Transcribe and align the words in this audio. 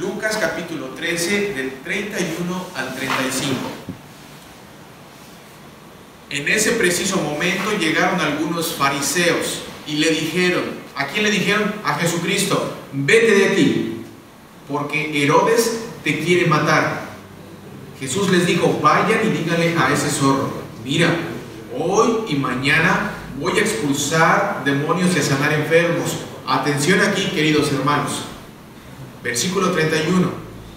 Lucas 0.00 0.36
capítulo 0.40 0.88
13 0.88 1.54
del 1.54 1.72
31 1.84 2.66
al 2.74 2.96
35. 2.96 3.54
En 6.30 6.48
ese 6.48 6.72
preciso 6.72 7.18
momento 7.18 7.78
llegaron 7.78 8.20
algunos 8.20 8.74
fariseos 8.74 9.60
y 9.86 9.96
le 9.96 10.10
dijeron, 10.10 10.64
¿a 10.96 11.06
quién 11.06 11.22
le 11.22 11.30
dijeron? 11.30 11.72
A 11.84 11.94
Jesucristo, 11.94 12.76
vete 12.92 13.36
de 13.36 13.48
aquí, 13.50 14.04
porque 14.68 15.22
Herodes 15.22 15.84
te 16.02 16.18
quiere 16.18 16.46
matar. 16.46 17.02
Jesús 18.00 18.30
les 18.30 18.46
dijo, 18.46 18.80
vayan 18.82 19.20
y 19.24 19.30
díganle 19.30 19.76
a 19.78 19.92
ese 19.92 20.10
zorro, 20.10 20.60
mira, 20.84 21.14
hoy 21.78 22.24
y 22.30 22.34
mañana 22.34 23.12
voy 23.38 23.58
a 23.58 23.62
expulsar 23.62 24.62
demonios 24.64 25.14
y 25.14 25.20
a 25.20 25.22
sanar 25.22 25.52
enfermos. 25.52 26.16
Atención 26.48 27.00
aquí, 27.00 27.26
queridos 27.26 27.70
hermanos. 27.72 28.33
Versículo 29.24 29.70
31. 29.70 30.28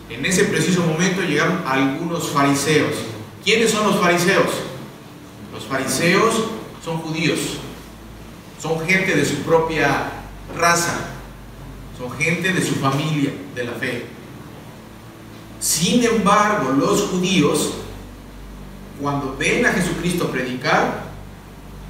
En 0.10 0.26
ese 0.26 0.46
preciso 0.46 0.82
momento 0.82 1.22
llegaron 1.22 1.62
algunos 1.68 2.30
fariseos. 2.30 2.94
¿Quiénes 3.44 3.72
son 3.72 3.86
los 3.88 4.00
fariseos? 4.00 4.48
Los 5.54 5.66
fariseos 5.66 6.46
son 6.84 7.00
judíos. 7.00 7.40
Son 8.62 8.80
gente 8.88 9.16
de 9.18 9.26
su 9.26 9.36
propia 9.44 10.12
raza. 10.58 11.10
Son 11.98 12.10
gente 12.18 12.54
de 12.54 12.66
su 12.66 12.76
familia, 12.76 13.34
de 13.54 13.64
la 13.66 13.74
fe. 13.74 14.06
Sin 15.60 16.06
embargo, 16.06 16.72
los 16.72 17.02
judíos, 17.10 17.74
cuando 19.02 19.36
ven 19.38 19.66
a 19.66 19.74
Jesucristo 19.74 20.32
predicar, 20.32 21.08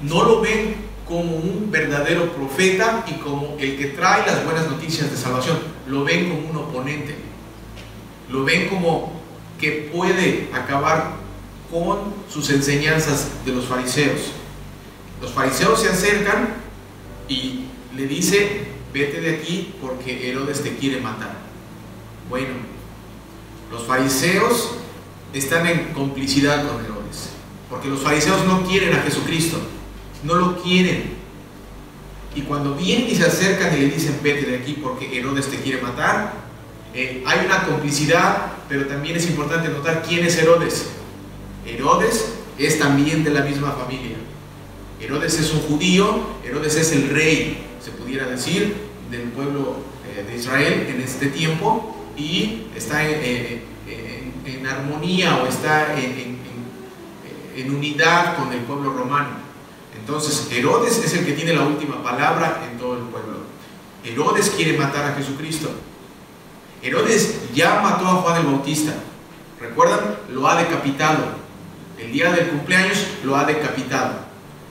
no 0.02 0.24
lo 0.24 0.40
ven 0.40 0.87
como 1.08 1.36
un 1.36 1.70
verdadero 1.70 2.32
profeta 2.32 3.04
y 3.08 3.14
como 3.14 3.56
el 3.58 3.76
que 3.76 3.86
trae 3.86 4.26
las 4.26 4.44
buenas 4.44 4.68
noticias 4.70 5.10
de 5.10 5.16
salvación. 5.16 5.58
Lo 5.86 6.04
ven 6.04 6.28
como 6.28 6.50
un 6.50 6.56
oponente. 6.56 7.16
Lo 8.30 8.44
ven 8.44 8.68
como 8.68 9.18
que 9.58 9.90
puede 9.92 10.50
acabar 10.52 11.16
con 11.70 12.14
sus 12.30 12.50
enseñanzas 12.50 13.28
de 13.44 13.52
los 13.52 13.64
fariseos. 13.64 14.32
Los 15.20 15.32
fariseos 15.32 15.80
se 15.80 15.88
acercan 15.88 16.54
y 17.28 17.64
le 17.96 18.06
dice, 18.06 18.68
vete 18.92 19.20
de 19.20 19.36
aquí 19.36 19.74
porque 19.80 20.30
Herodes 20.30 20.62
te 20.62 20.76
quiere 20.76 21.00
matar. 21.00 21.36
Bueno, 22.28 22.54
los 23.70 23.84
fariseos 23.84 24.74
están 25.32 25.66
en 25.66 25.92
complicidad 25.92 26.66
con 26.66 26.84
Herodes, 26.84 27.30
porque 27.68 27.88
los 27.88 28.00
fariseos 28.00 28.44
no 28.46 28.66
quieren 28.66 28.94
a 28.94 29.02
Jesucristo, 29.02 29.58
no 30.22 30.34
lo 30.34 30.62
quieren. 30.62 31.18
Y 32.34 32.42
cuando 32.42 32.74
vienen 32.74 33.08
y 33.08 33.14
se 33.14 33.24
acercan 33.24 33.76
y 33.76 33.80
le 33.80 33.86
dicen, 33.90 34.18
vete 34.22 34.46
de 34.46 34.58
aquí 34.58 34.78
porque 34.82 35.18
Herodes 35.18 35.48
te 35.48 35.56
quiere 35.58 35.80
matar, 35.80 36.32
eh, 36.94 37.22
hay 37.26 37.46
una 37.46 37.64
complicidad, 37.64 38.52
pero 38.68 38.86
también 38.86 39.16
es 39.16 39.26
importante 39.28 39.68
notar 39.68 40.02
quién 40.02 40.24
es 40.24 40.36
Herodes. 40.36 40.90
Herodes 41.66 42.32
es 42.58 42.78
también 42.78 43.24
de 43.24 43.30
la 43.30 43.42
misma 43.42 43.72
familia. 43.72 44.16
Herodes 45.00 45.38
es 45.38 45.52
un 45.52 45.60
judío, 45.60 46.20
Herodes 46.44 46.76
es 46.76 46.92
el 46.92 47.10
rey, 47.10 47.58
se 47.82 47.90
pudiera 47.92 48.26
decir, 48.26 48.74
del 49.10 49.22
pueblo 49.30 49.76
eh, 50.06 50.24
de 50.24 50.36
Israel 50.36 50.86
en 50.88 51.00
este 51.00 51.28
tiempo 51.28 51.96
y 52.16 52.66
está 52.76 53.08
en, 53.08 53.62
en, 54.44 54.66
armonía 54.66 55.36
o 55.36 55.46
está 55.46 55.94
en 55.98 57.74
unidad 57.74 58.36
con 58.36 58.52
el 58.52 58.60
pueblo 58.60 58.92
romano. 58.92 59.47
Entonces, 60.08 60.48
Herodes 60.50 61.04
es 61.04 61.12
el 61.12 61.26
que 61.26 61.34
tiene 61.34 61.52
la 61.52 61.64
última 61.64 62.02
palabra 62.02 62.66
en 62.66 62.78
todo 62.78 62.96
el 62.96 63.02
pueblo. 63.04 63.40
Herodes 64.02 64.48
quiere 64.56 64.78
matar 64.78 65.04
a 65.04 65.14
Jesucristo. 65.14 65.68
Herodes 66.82 67.34
ya 67.54 67.80
mató 67.82 68.06
a 68.06 68.14
Juan 68.22 68.40
el 68.40 68.46
Bautista. 68.46 68.94
¿Recuerdan? 69.60 70.16
Lo 70.30 70.48
ha 70.48 70.56
decapitado. 70.56 71.24
El 71.98 72.10
día 72.10 72.32
del 72.32 72.48
cumpleaños 72.48 73.06
lo 73.22 73.36
ha 73.36 73.44
decapitado. 73.44 74.20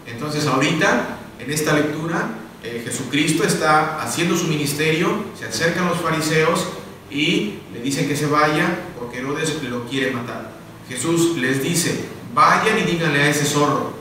Entonces, 0.07 0.47
ahorita, 0.47 1.19
en 1.37 1.51
esta 1.51 1.73
lectura, 1.73 2.29
eh, 2.63 2.81
Jesucristo 2.83 3.43
está 3.43 4.01
haciendo 4.01 4.35
su 4.35 4.47
ministerio, 4.47 5.23
se 5.37 5.45
acercan 5.45 5.87
los 5.87 5.99
fariseos 5.99 6.65
y 7.11 7.59
le 7.71 7.81
dicen 7.83 8.07
que 8.07 8.15
se 8.15 8.25
vaya 8.25 8.87
porque 8.97 9.19
Herodes 9.19 9.61
lo 9.61 9.85
quiere 9.85 10.09
matar. 10.09 10.49
Jesús 10.89 11.37
les 11.37 11.61
dice, 11.61 12.05
vayan 12.33 12.79
y 12.79 12.91
díganle 12.91 13.21
a 13.21 13.29
ese 13.29 13.45
zorro. 13.45 13.96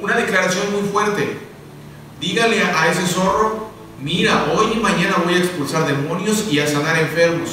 Una 0.00 0.16
declaración 0.16 0.72
muy 0.72 0.88
fuerte. 0.90 1.38
Díganle 2.20 2.62
a 2.62 2.90
ese 2.90 3.06
zorro, 3.06 3.68
mira, 4.00 4.52
hoy 4.54 4.72
y 4.74 4.80
mañana 4.80 5.16
voy 5.24 5.34
a 5.34 5.38
expulsar 5.38 5.86
demonios 5.86 6.46
y 6.50 6.60
a 6.60 6.66
sanar 6.66 6.98
enfermos. 6.98 7.50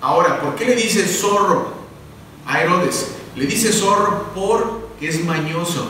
Ahora, 0.00 0.40
¿por 0.40 0.54
qué 0.54 0.66
le 0.66 0.76
dice 0.76 1.06
zorro 1.06 1.72
a 2.46 2.62
Herodes? 2.62 3.12
Le 3.36 3.46
dice 3.46 3.72
zorro 3.72 4.30
porque 4.34 5.08
es 5.08 5.24
mañoso. 5.24 5.88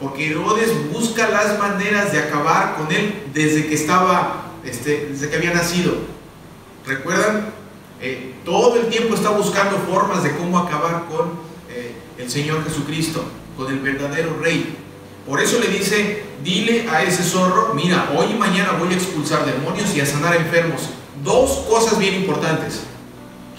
Porque 0.00 0.30
Herodes 0.30 0.70
busca 0.92 1.28
las 1.28 1.58
maneras 1.58 2.12
de 2.12 2.18
acabar 2.18 2.76
con 2.76 2.90
él 2.92 3.24
desde 3.32 3.66
que 3.66 3.74
estaba, 3.74 4.52
este, 4.64 5.08
desde 5.10 5.30
que 5.30 5.36
había 5.36 5.54
nacido. 5.54 5.94
¿Recuerdan? 6.86 7.52
Eh, 8.00 8.34
todo 8.44 8.76
el 8.76 8.88
tiempo 8.88 9.14
está 9.14 9.30
buscando 9.30 9.78
formas 9.78 10.24
de 10.24 10.34
cómo 10.36 10.58
acabar 10.58 11.06
con 11.08 11.32
eh, 11.70 11.94
el 12.18 12.28
Señor 12.28 12.64
Jesucristo, 12.64 13.24
con 13.56 13.72
el 13.72 13.78
verdadero 13.78 14.38
Rey. 14.40 14.81
Por 15.26 15.40
eso 15.40 15.60
le 15.60 15.68
dice, 15.68 16.24
dile 16.42 16.88
a 16.90 17.02
ese 17.02 17.22
zorro, 17.22 17.74
mira, 17.74 18.12
hoy 18.16 18.26
y 18.32 18.38
mañana 18.38 18.72
voy 18.72 18.92
a 18.92 18.96
expulsar 18.96 19.44
demonios 19.46 19.94
y 19.94 20.00
a 20.00 20.06
sanar 20.06 20.34
enfermos. 20.36 20.88
Dos 21.22 21.64
cosas 21.68 21.98
bien 21.98 22.14
importantes. 22.14 22.82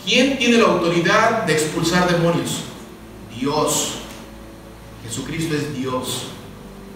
¿Quién 0.05 0.37
tiene 0.37 0.57
la 0.57 0.67
autoridad 0.67 1.43
de 1.43 1.53
expulsar 1.53 2.11
demonios? 2.11 2.63
Dios. 3.39 3.99
Jesucristo 5.03 5.55
es 5.55 5.73
Dios. 5.75 6.27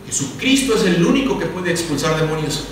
Jesucristo 0.06 0.76
es 0.76 0.84
el 0.84 1.06
único 1.06 1.40
que 1.40 1.46
puede 1.46 1.72
expulsar 1.72 2.20
demonios. 2.20 2.66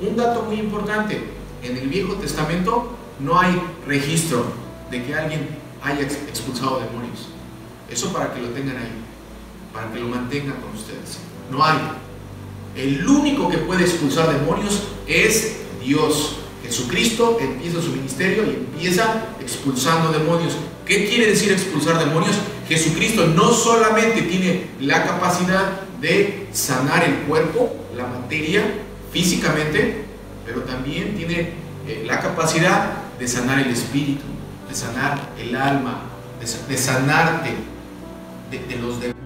Un 0.00 0.16
dato 0.16 0.42
muy 0.42 0.58
importante, 0.58 1.22
en 1.62 1.76
el 1.76 1.88
Viejo 1.88 2.14
Testamento 2.14 2.96
no 3.18 3.38
hay 3.38 3.60
registro 3.86 4.44
de 4.90 5.04
que 5.04 5.14
alguien 5.14 5.48
haya 5.82 6.02
expulsado 6.02 6.80
demonios. 6.80 7.28
Eso 7.90 8.12
para 8.12 8.32
que 8.32 8.40
lo 8.40 8.48
tengan 8.48 8.76
ahí, 8.76 8.92
para 9.72 9.92
que 9.92 10.00
lo 10.00 10.08
mantengan 10.08 10.56
con 10.60 10.74
ustedes. 10.74 11.18
No 11.50 11.64
hay. 11.64 11.78
El 12.76 13.06
único 13.06 13.48
que 13.48 13.58
puede 13.58 13.82
expulsar 13.82 14.32
demonios 14.32 14.82
es 15.06 15.56
Dios. 15.84 16.36
Jesucristo 16.62 17.38
empieza 17.40 17.82
su 17.82 17.90
ministerio 17.90 18.44
y 18.44 18.54
empieza 18.54 19.26
expulsando 19.40 20.12
demonios. 20.12 20.56
¿Qué 20.86 21.08
quiere 21.08 21.28
decir 21.28 21.52
expulsar 21.52 21.98
demonios? 21.98 22.36
Jesucristo 22.68 23.26
no 23.26 23.52
solamente 23.52 24.22
tiene 24.22 24.66
la 24.80 25.04
capacidad 25.04 25.80
de 26.00 26.48
sanar 26.52 27.04
el 27.04 27.14
cuerpo, 27.26 27.74
la 27.96 28.06
materia, 28.06 28.62
físicamente, 29.12 30.04
pero 30.46 30.62
también 30.62 31.16
tiene 31.16 31.52
eh, 31.86 32.04
la 32.06 32.20
capacidad 32.20 32.92
de 33.18 33.28
sanar 33.28 33.60
el 33.60 33.70
espíritu, 33.70 34.24
de 34.68 34.74
sanar 34.74 35.30
el 35.38 35.54
alma, 35.56 36.02
de, 36.40 36.76
sanarte 36.76 37.50
de, 38.50 38.76
los 38.76 38.94
pueden 38.94 39.19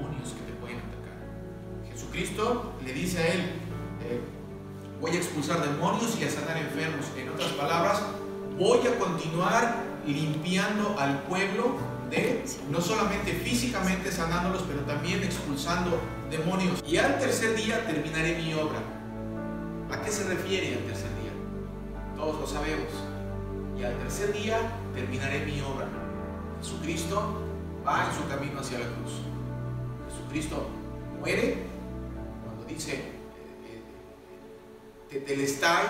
Jesucristo 2.14 2.72
le 2.84 2.92
dice 2.92 3.18
a 3.18 3.26
él, 3.26 3.40
eh, 4.04 4.20
voy 5.00 5.10
a 5.10 5.14
expulsar 5.16 5.60
demonios 5.68 6.16
y 6.20 6.22
a 6.22 6.30
sanar 6.30 6.56
enfermos. 6.58 7.06
En 7.16 7.28
otras 7.28 7.50
palabras, 7.52 8.02
voy 8.56 8.86
a 8.86 8.96
continuar 9.00 9.82
limpiando 10.06 10.94
al 11.00 11.22
pueblo 11.24 11.74
de 12.10 12.44
no 12.70 12.80
solamente 12.80 13.32
físicamente 13.32 14.12
sanándolos, 14.12 14.62
pero 14.62 14.82
también 14.82 15.24
expulsando 15.24 15.98
demonios. 16.30 16.84
Y 16.86 16.98
al 16.98 17.18
tercer 17.18 17.56
día 17.56 17.84
terminaré 17.84 18.40
mi 18.40 18.54
obra. 18.54 18.78
¿A 19.90 20.00
qué 20.00 20.12
se 20.12 20.22
refiere 20.22 20.74
al 20.74 20.84
tercer 20.84 21.10
día? 21.20 21.32
Todos 22.14 22.42
lo 22.42 22.46
sabemos. 22.46 22.92
Y 23.76 23.82
al 23.82 23.98
tercer 23.98 24.32
día 24.32 24.58
terminaré 24.94 25.44
mi 25.46 25.60
obra. 25.62 25.88
Jesucristo 26.60 27.42
va 27.84 28.06
en 28.06 28.16
su 28.16 28.28
camino 28.28 28.60
hacia 28.60 28.78
la 28.78 28.86
cruz. 28.86 29.14
Jesucristo 30.08 30.68
muere 31.18 31.73
dice 32.68 32.94
eh, 32.94 33.02
eh, 33.68 33.82
Tetelestai, 35.10 35.86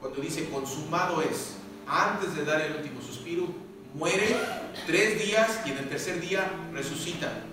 cuando 0.00 0.20
dice 0.20 0.48
consumado 0.50 1.22
es, 1.22 1.56
antes 1.86 2.34
de 2.34 2.44
dar 2.44 2.60
el 2.60 2.76
último 2.76 3.00
suspiro, 3.00 3.46
muere 3.94 4.36
tres 4.86 5.24
días 5.24 5.60
y 5.64 5.70
en 5.70 5.78
el 5.78 5.88
tercer 5.88 6.20
día 6.20 6.50
resucita. 6.72 7.44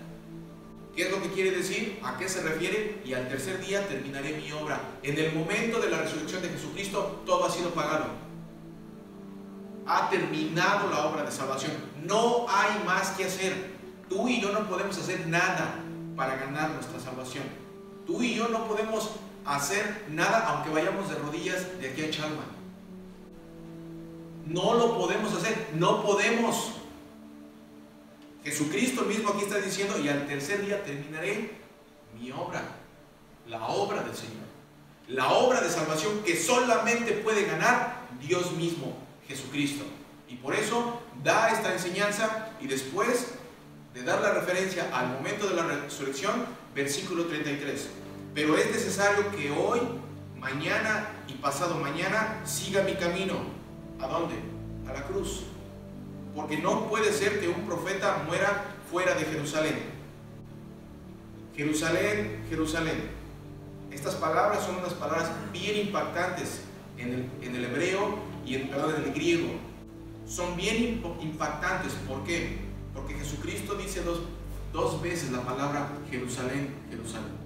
¿Qué 0.95 1.03
es 1.03 1.11
lo 1.11 1.21
que 1.21 1.29
quiere 1.29 1.51
decir? 1.51 1.99
¿A 2.03 2.17
qué 2.17 2.27
se 2.27 2.41
refiere? 2.41 3.01
Y 3.05 3.13
al 3.13 3.29
tercer 3.29 3.65
día 3.65 3.87
terminaré 3.87 4.35
mi 4.37 4.51
obra. 4.51 4.81
En 5.03 5.17
el 5.17 5.33
momento 5.33 5.79
de 5.79 5.89
la 5.89 6.01
resurrección 6.01 6.41
de 6.41 6.49
Jesucristo, 6.49 7.23
todo 7.25 7.45
ha 7.45 7.49
sido 7.49 7.69
pagado. 7.73 8.07
Ha 9.85 10.09
terminado 10.09 10.89
la 10.89 11.05
obra 11.05 11.23
de 11.23 11.31
salvación. 11.31 11.71
No 12.03 12.45
hay 12.49 12.83
más 12.85 13.11
que 13.11 13.25
hacer. 13.25 13.71
Tú 14.09 14.27
y 14.27 14.41
yo 14.41 14.51
no 14.51 14.67
podemos 14.67 14.97
hacer 14.97 15.25
nada 15.27 15.75
para 16.17 16.35
ganar 16.35 16.71
nuestra 16.71 16.99
salvación. 16.99 17.60
Tú 18.11 18.21
y 18.21 18.35
yo 18.35 18.49
no 18.49 18.67
podemos 18.67 19.09
hacer 19.45 20.05
nada 20.09 20.49
aunque 20.49 20.69
vayamos 20.69 21.09
de 21.09 21.15
rodillas 21.15 21.79
de 21.79 21.89
aquí 21.89 22.03
a 22.03 22.11
Chalma. 22.11 22.43
No 24.47 24.73
lo 24.73 24.97
podemos 24.97 25.33
hacer, 25.33 25.69
no 25.75 26.03
podemos. 26.03 26.73
Jesucristo 28.43 29.03
mismo 29.03 29.29
aquí 29.29 29.43
está 29.43 29.59
diciendo, 29.59 29.97
y 29.97 30.09
al 30.09 30.27
tercer 30.27 30.65
día 30.65 30.83
terminaré 30.83 31.51
mi 32.19 32.31
obra, 32.31 32.61
la 33.47 33.65
obra 33.67 34.03
del 34.03 34.15
Señor. 34.15 34.43
La 35.07 35.29
obra 35.31 35.61
de 35.61 35.69
salvación 35.69 36.21
que 36.25 36.35
solamente 36.35 37.13
puede 37.13 37.45
ganar 37.45 38.07
Dios 38.19 38.51
mismo, 38.53 38.93
Jesucristo. 39.25 39.85
Y 40.27 40.35
por 40.35 40.53
eso 40.53 41.01
da 41.23 41.49
esta 41.49 41.71
enseñanza 41.71 42.49
y 42.59 42.67
después 42.67 43.35
de 43.93 44.03
dar 44.03 44.19
la 44.19 44.33
referencia 44.33 44.89
al 44.93 45.07
momento 45.13 45.47
de 45.47 45.55
la 45.55 45.63
resurrección, 45.63 46.45
versículo 46.73 47.25
33. 47.25 47.89
Pero 48.33 48.57
es 48.57 48.71
necesario 48.71 49.29
que 49.31 49.51
hoy, 49.51 49.79
mañana 50.39 51.09
y 51.27 51.33
pasado 51.33 51.75
mañana 51.75 52.41
siga 52.45 52.83
mi 52.83 52.93
camino. 52.93 53.35
¿A 53.99 54.07
dónde? 54.07 54.35
A 54.87 54.93
la 54.93 55.03
cruz. 55.03 55.43
Porque 56.35 56.57
no 56.57 56.87
puede 56.87 57.11
ser 57.11 57.39
que 57.39 57.49
un 57.49 57.65
profeta 57.65 58.23
muera 58.27 58.63
fuera 58.89 59.13
de 59.15 59.25
Jerusalén. 59.25 59.75
Jerusalén, 61.55 62.45
Jerusalén. 62.49 63.11
Estas 63.91 64.15
palabras 64.15 64.63
son 64.63 64.77
unas 64.77 64.93
palabras 64.93 65.29
bien 65.51 65.87
impactantes 65.87 66.61
en 66.97 67.55
el, 67.55 67.65
hebreo 67.65 68.19
y 68.45 68.55
en, 68.55 68.61
en 68.73 69.03
el 69.03 69.13
griego. 69.13 69.49
Son 70.25 70.55
bien 70.55 71.03
impactantes. 71.21 71.93
¿Por 72.07 72.23
qué? 72.23 72.59
Porque 72.93 73.13
Jesucristo 73.15 73.75
dice 73.75 74.01
dos, 74.01 74.21
dos 74.71 75.01
veces 75.01 75.31
la 75.31 75.41
palabra 75.41 75.89
Jerusalén, 76.09 76.73
Jerusalén. 76.89 77.41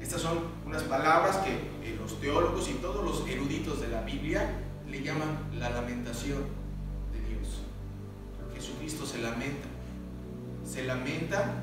Estas 0.00 0.22
son 0.22 0.38
unas 0.66 0.82
palabras 0.82 1.36
que 1.38 1.52
eh, 1.52 1.96
los 2.00 2.20
teólogos 2.20 2.68
y 2.68 2.74
todos 2.74 3.04
los 3.04 3.28
eruditos 3.28 3.80
de 3.80 3.88
la 3.88 4.02
Biblia 4.02 4.58
le 4.88 5.02
llaman 5.02 5.38
la 5.58 5.70
lamentación 5.70 6.40
de 7.12 7.20
Dios. 7.28 7.62
Jesucristo 8.54 9.06
se 9.06 9.18
lamenta. 9.18 9.68
Se 10.66 10.84
lamenta 10.84 11.62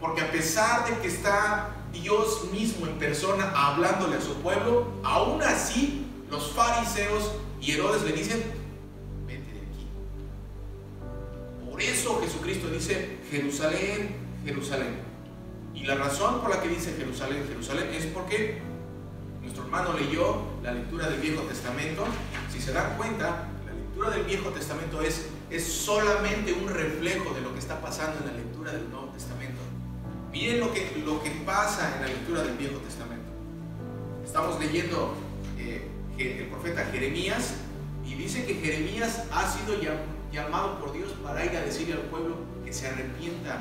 porque 0.00 0.20
a 0.20 0.30
pesar 0.30 0.86
de 0.86 0.98
que 1.00 1.08
está 1.08 1.70
Dios 1.92 2.50
mismo 2.52 2.86
en 2.86 2.98
persona 2.98 3.50
hablándole 3.54 4.16
a 4.16 4.20
su 4.20 4.34
pueblo, 4.42 4.92
aún 5.02 5.42
así 5.42 6.06
los 6.30 6.52
fariseos 6.52 7.32
y 7.60 7.72
Herodes 7.72 8.02
le 8.02 8.12
dicen, 8.12 8.66
Por 11.76 11.82
eso 11.82 12.18
Jesucristo 12.22 12.68
dice 12.70 13.15
Jerusalén, 13.30 14.16
Jerusalén. 14.44 14.96
Y 15.74 15.84
la 15.84 15.96
razón 15.96 16.40
por 16.40 16.50
la 16.50 16.62
que 16.62 16.68
dice 16.68 16.94
Jerusalén, 16.96 17.44
Jerusalén 17.48 17.88
es 17.92 18.06
porque 18.06 18.58
nuestro 19.42 19.64
hermano 19.64 19.92
leyó 19.92 20.42
la 20.62 20.72
lectura 20.72 21.08
del 21.08 21.20
Viejo 21.20 21.42
Testamento. 21.42 22.04
Si 22.52 22.60
se 22.60 22.72
dan 22.72 22.96
cuenta, 22.96 23.48
la 23.66 23.72
lectura 23.72 24.10
del 24.10 24.24
Viejo 24.24 24.50
Testamento 24.50 25.02
es, 25.02 25.26
es 25.50 25.64
solamente 25.64 26.52
un 26.52 26.68
reflejo 26.68 27.34
de 27.34 27.42
lo 27.42 27.52
que 27.52 27.58
está 27.58 27.80
pasando 27.80 28.18
en 28.20 28.26
la 28.26 28.32
lectura 28.32 28.72
del 28.72 28.88
Nuevo 28.90 29.08
Testamento. 29.08 29.60
Miren 30.32 30.60
lo 30.60 30.72
que, 30.72 31.02
lo 31.04 31.22
que 31.22 31.30
pasa 31.44 31.94
en 31.96 32.02
la 32.02 32.08
lectura 32.08 32.42
del 32.42 32.56
Viejo 32.56 32.78
Testamento. 32.78 33.24
Estamos 34.24 34.58
leyendo 34.58 35.14
eh, 35.58 35.88
el 36.18 36.46
profeta 36.48 36.84
Jeremías 36.86 37.54
y 38.06 38.14
dice 38.14 38.44
que 38.46 38.54
Jeremías 38.54 39.24
ha 39.30 39.50
sido 39.50 39.80
ya 39.80 39.94
llamado 40.36 40.78
por 40.78 40.92
Dios 40.92 41.12
para 41.24 41.44
ir 41.44 41.56
a 41.56 41.62
decirle 41.62 41.94
al 41.94 42.02
pueblo 42.02 42.36
que 42.64 42.72
se 42.72 42.86
arrepienta, 42.86 43.58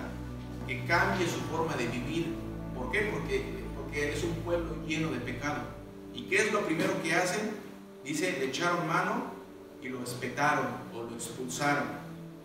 que 0.68 0.84
cambie 0.86 1.26
su 1.26 1.40
forma 1.52 1.74
de 1.76 1.88
vivir. 1.88 2.36
¿Por 2.76 2.92
qué? 2.92 3.10
Porque, 3.14 3.46
porque 3.78 4.12
es 4.12 4.24
un 4.24 4.34
pueblo 4.44 4.76
lleno 4.86 5.10
de 5.10 5.20
pecado. 5.20 5.62
¿Y 6.14 6.24
qué 6.24 6.38
es 6.38 6.52
lo 6.52 6.66
primero 6.66 7.02
que 7.02 7.14
hacen? 7.14 7.52
Dice, 8.04 8.34
le 8.40 8.48
echaron 8.48 8.88
mano 8.88 9.32
y 9.82 9.88
lo 9.88 10.04
espetaron 10.04 10.68
o 10.94 11.04
lo 11.04 11.16
expulsaron. 11.16 11.86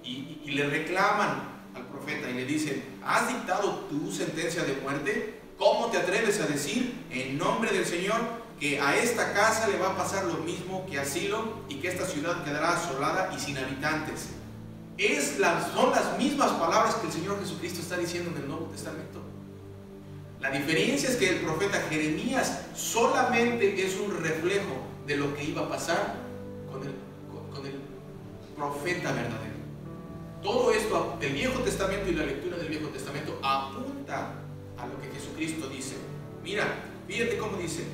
Y, 0.04 0.40
y 0.44 0.52
le 0.52 0.68
reclaman 0.68 1.50
al 1.74 1.86
profeta 1.88 2.30
y 2.30 2.34
le 2.34 2.44
dicen, 2.44 2.82
¿has 3.04 3.28
dictado 3.28 3.86
tu 3.90 4.12
sentencia 4.12 4.62
de 4.62 4.76
muerte? 4.76 5.40
¿Cómo 5.58 5.88
te 5.88 5.98
atreves 5.98 6.40
a 6.40 6.46
decir 6.46 6.94
en 7.10 7.36
nombre 7.36 7.72
del 7.72 7.84
Señor 7.84 8.20
que 8.60 8.78
a 8.78 8.94
esta 8.94 9.32
casa 9.32 9.68
le 9.68 9.78
va 9.78 9.92
a 9.92 9.96
pasar 9.96 10.26
lo 10.26 10.34
mismo 10.34 10.84
que 10.84 11.00
a 11.00 11.04
Silo 11.06 11.62
y 11.70 11.76
que 11.76 11.88
esta 11.88 12.04
ciudad 12.04 12.44
quedará 12.44 12.74
asolada 12.74 13.32
y 13.34 13.40
sin 13.40 13.56
habitantes. 13.56 14.28
Es 14.98 15.38
son 15.74 15.90
las 15.90 16.18
mismas 16.18 16.52
palabras 16.52 16.96
que 16.96 17.06
el 17.06 17.12
Señor 17.12 17.40
Jesucristo 17.40 17.80
está 17.80 17.96
diciendo 17.96 18.30
en 18.36 18.42
el 18.42 18.48
Nuevo 18.48 18.66
Testamento. 18.66 19.22
La 20.40 20.50
diferencia 20.50 21.08
es 21.08 21.16
que 21.16 21.30
el 21.30 21.40
profeta 21.40 21.80
Jeremías 21.88 22.60
solamente 22.74 23.82
es 23.82 23.98
un 23.98 24.22
reflejo 24.22 24.76
de 25.06 25.16
lo 25.16 25.34
que 25.34 25.44
iba 25.44 25.62
a 25.62 25.68
pasar 25.70 26.16
con 26.70 26.82
el, 26.82 26.94
con 27.50 27.64
el 27.64 27.76
profeta 28.54 29.12
verdadero. 29.12 29.56
Todo 30.42 30.70
esto 30.72 31.16
del 31.18 31.32
Viejo 31.32 31.60
Testamento 31.60 32.10
y 32.10 32.14
la 32.14 32.26
lectura 32.26 32.58
del 32.58 32.68
Viejo 32.68 32.88
Testamento 32.88 33.38
apunta 33.42 34.34
a 34.76 34.86
lo 34.86 35.00
que 35.00 35.08
Jesucristo 35.18 35.66
dice. 35.68 35.96
Mira, 36.42 36.64
fíjate 37.06 37.38
cómo 37.38 37.56
dice, 37.56 37.84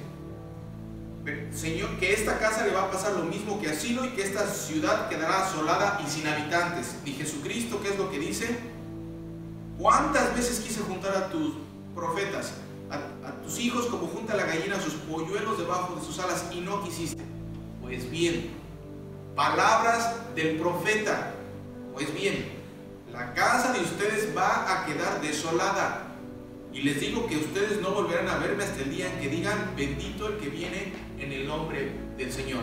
Señor, 1.53 1.99
que 1.99 2.13
esta 2.13 2.39
casa 2.39 2.65
le 2.65 2.73
va 2.73 2.83
a 2.83 2.91
pasar 2.91 3.13
lo 3.13 3.25
mismo 3.25 3.61
que 3.61 3.69
a 3.69 3.75
Silo 3.75 4.05
y 4.05 4.11
que 4.11 4.23
esta 4.23 4.47
ciudad 4.47 5.09
quedará 5.09 5.45
asolada 5.47 6.01
y 6.07 6.09
sin 6.09 6.27
habitantes. 6.27 6.97
Y 7.05 7.13
Jesucristo, 7.13 7.81
¿qué 7.83 7.91
es 7.91 7.99
lo 7.99 8.11
que 8.11 8.19
dice? 8.19 8.57
¿Cuántas 9.79 10.35
veces 10.35 10.61
quise 10.61 10.81
juntar 10.81 11.17
a 11.17 11.29
tus 11.29 11.55
profetas, 11.95 12.53
a, 12.91 13.29
a 13.29 13.33
tus 13.43 13.59
hijos 13.59 13.87
como 13.87 14.07
junta 14.07 14.37
la 14.37 14.45
gallina 14.45 14.77
a 14.77 14.81
sus 14.81 14.95
polluelos 14.95 15.59
debajo 15.59 15.97
de 15.97 16.05
sus 16.05 16.19
alas 16.19 16.47
y 16.53 16.61
no 16.61 16.83
quisiste? 16.85 17.23
Pues 17.83 18.09
bien, 18.11 18.51
palabras 19.35 20.15
del 20.35 20.59
profeta. 20.59 21.33
Pues 21.93 22.13
bien, 22.15 22.57
la 23.13 23.33
casa 23.35 23.73
de 23.73 23.81
ustedes 23.81 24.37
va 24.37 24.73
a 24.73 24.87
quedar 24.87 25.21
desolada 25.23 26.07
y 26.77 26.83
les 26.83 27.01
digo 27.01 27.27
que 27.27 27.39
ustedes 27.39 27.81
no 27.81 27.91
volverán 27.91 28.29
a 28.29 28.37
verme 28.37 28.63
hasta 28.63 28.83
el 28.83 28.91
día 28.91 29.11
en 29.11 29.19
que 29.19 29.31
digan, 29.31 29.73
bendito 29.75 30.29
el 30.29 30.37
que 30.37 30.51
viene 30.51 30.93
en 31.19 31.33
el 31.33 31.47
nombre 31.49 31.91
del 32.19 32.31
Señor. 32.31 32.61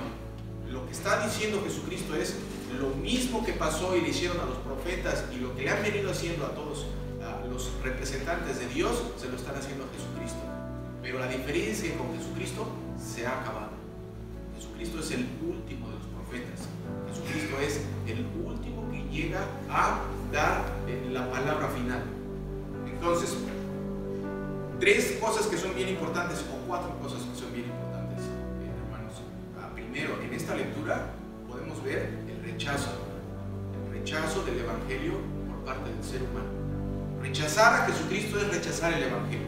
Lo 0.70 0.86
que 0.86 0.92
está 0.92 1.26
diciendo 1.26 1.64
Jesucristo 1.66 2.16
es 2.16 2.36
lo 2.80 2.90
mismo 2.90 3.44
que 3.44 3.54
pasó 3.54 3.98
y 3.98 4.02
le 4.02 4.10
hicieron 4.10 4.40
a 4.40 4.46
los 4.46 4.58
profetas 4.60 5.26
y 5.34 5.38
lo 5.38 5.56
que 5.56 5.64
le 5.64 5.72
han 5.72 5.82
venido 5.82 6.12
haciendo 6.12 6.46
a 6.46 6.54
todos 6.54 6.86
los 7.50 7.72
representantes 7.82 8.60
de 8.60 8.68
Dios, 8.68 9.02
se 9.18 9.30
lo 9.30 9.36
están 9.36 9.56
haciendo 9.56 9.86
a 9.86 9.88
Jesucristo. 9.98 10.40
Pero 11.02 11.18
la 11.18 11.28
diferencia 11.28 11.98
con 11.98 12.16
Jesucristo 12.16 12.68
se 13.00 13.26
ha 13.26 13.42
acabado. 13.42 13.72
Jesucristo 14.56 15.00
es 15.00 15.10
el 15.10 15.26
último 15.42 15.90
de 15.90 15.96
los 15.96 16.08
profetas. 16.08 16.68
Jesucristo 17.10 17.60
es 17.62 17.82
el 18.06 18.26
último 18.46 18.92
que 18.92 19.04
llega 19.12 19.44
a 19.72 20.02
dar 20.32 20.66
eh, 20.88 21.10
la 21.12 21.32
palabra 21.32 21.68
final. 21.70 22.04
Entonces, 22.88 23.38
tres 24.84 25.14
cosas 25.14 25.48
que 25.48 25.58
son 25.58 25.74
bien 25.74 25.88
importantes 25.88 26.44
o 26.52 26.68
cuatro 26.68 26.92
cosas 27.00 27.20
que 27.22 27.40
son 27.40 27.54
bien 27.54 27.68
importantes, 27.68 28.20
eh, 28.20 28.68
hermanos. 28.84 29.14
Ah, 29.58 29.70
primero, 29.74 30.20
en 30.22 30.34
esta 30.34 30.56
lectura 30.56 31.06
podemos 31.48 31.82
ver 31.82 32.10
el 32.28 32.44
rechazo, 32.44 32.92
el 33.88 33.98
rechazo 33.98 34.44
del 34.44 34.60
Evangelio 34.60 35.14
por 35.48 35.64
parte 35.64 35.90
del 35.90 36.04
ser 36.04 36.24
humano. 36.24 36.50
Rechazar 37.22 37.82
a 37.82 37.86
Jesucristo 37.86 38.38
es 38.38 38.50
rechazar 38.50 38.92
el 38.92 39.04
Evangelio. 39.04 39.48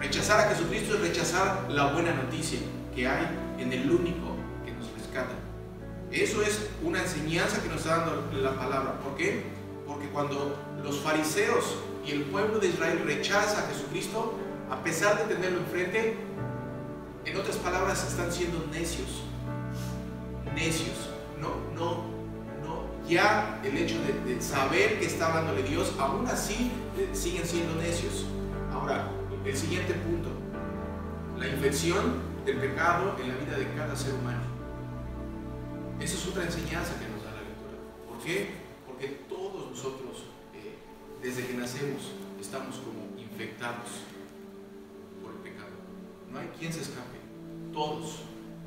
Rechazar 0.00 0.40
a 0.40 0.48
Jesucristo 0.48 0.96
es 0.96 1.00
rechazar 1.00 1.70
la 1.70 1.92
buena 1.92 2.12
noticia 2.14 2.58
que 2.92 3.06
hay 3.06 3.24
en 3.60 3.72
el 3.72 3.88
único 3.88 4.34
que 4.64 4.72
nos 4.72 4.92
rescata. 4.94 5.36
Eso 6.10 6.42
es 6.42 6.70
una 6.82 7.02
enseñanza 7.02 7.62
que 7.62 7.68
nos 7.68 7.78
está 7.78 7.98
dando 7.98 8.32
la 8.32 8.56
palabra. 8.56 8.98
¿Por 8.98 9.14
qué? 9.14 9.44
Porque 9.86 10.08
cuando 10.08 10.58
los 10.82 10.98
fariseos 11.02 11.76
y 12.04 12.10
el 12.10 12.22
pueblo 12.22 12.58
de 12.58 12.66
Israel 12.66 13.02
rechaza 13.06 13.60
a 13.60 13.68
Jesucristo, 13.68 14.34
a 14.70 14.82
pesar 14.82 15.18
de 15.18 15.34
tenerlo 15.34 15.60
enfrente, 15.60 16.16
en 17.24 17.36
otras 17.36 17.56
palabras, 17.56 18.06
están 18.06 18.32
siendo 18.32 18.64
necios. 18.70 19.22
Necios. 20.54 21.10
No, 21.40 21.50
no, 21.74 22.04
no. 22.64 23.06
Ya 23.08 23.60
el 23.64 23.76
hecho 23.76 23.96
de, 24.02 24.40
saber 24.40 24.98
que 24.98 25.06
está 25.06 25.28
hablándole 25.28 25.62
Dios, 25.62 25.94
aún 25.98 26.26
así 26.26 26.70
eh, 26.96 27.10
siguen 27.12 27.46
siendo 27.46 27.74
necios. 27.80 28.26
Ahora, 28.72 29.08
el 29.44 29.56
siguiente 29.56 29.94
punto. 29.94 30.30
La 31.38 31.48
infección 31.48 32.22
del 32.44 32.58
pecado 32.58 33.16
en 33.20 33.28
la 33.28 33.34
vida 33.36 33.58
de 33.58 33.74
cada 33.74 33.94
ser 33.94 34.14
humano. 34.14 34.42
Esa 36.00 36.14
es 36.14 36.26
otra 36.26 36.44
enseñanza 36.44 36.98
que 36.98 37.08
nos 37.08 37.24
da 37.24 37.32
la 37.32 37.42
lectura. 37.42 37.76
¿Por 38.08 38.18
qué? 38.18 38.50
Porque 38.86 39.24
todos 39.28 39.70
nosotros, 39.70 40.26
eh, 40.54 40.78
desde 41.22 41.46
que 41.46 41.54
nacemos, 41.54 42.12
estamos 42.40 42.76
como 42.76 43.20
infectados 43.20 44.15
no 46.44 46.72
se 46.72 46.80
escape. 46.80 47.18
Todos, 47.72 48.16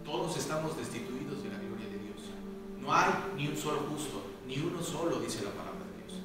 todos 0.03 0.37
estamos 0.37 0.77
destituidos 0.77 1.43
de 1.43 1.49
la 1.49 1.57
gloria 1.57 1.87
de 1.87 1.97
Dios. 1.99 2.17
No 2.79 2.93
hay 2.93 3.09
ni 3.35 3.47
un 3.47 3.57
solo 3.57 3.81
justo, 3.91 4.23
ni 4.47 4.57
uno 4.59 4.81
solo, 4.81 5.19
dice 5.19 5.43
la 5.43 5.51
palabra 5.51 5.81
de 5.85 6.03
Dios. 6.03 6.21